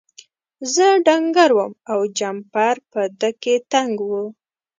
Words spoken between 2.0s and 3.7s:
جمپر په ده کې